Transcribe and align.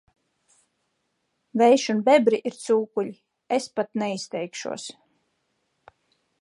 Vējš 1.63 1.83
un 1.93 2.01
bebri 2.07 2.39
ir 2.51 2.57
cūkuļi, 2.63 3.13
es 3.61 3.71
pat 3.77 3.95
neizteikšos... 4.05 4.91